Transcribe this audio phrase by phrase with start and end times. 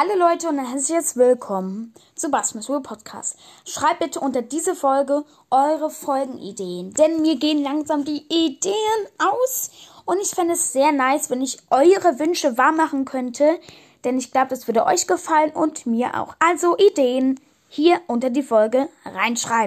[0.00, 3.36] Hallo Leute und herzlich willkommen zu Basmus World Podcast.
[3.66, 9.72] Schreibt bitte unter diese Folge eure Folgenideen, denn mir gehen langsam die Ideen aus
[10.04, 13.58] und ich fände es sehr nice, wenn ich eure Wünsche wahr machen könnte,
[14.04, 16.36] denn ich glaube, das würde euch gefallen und mir auch.
[16.38, 19.66] Also Ideen hier unter die Folge reinschreiben.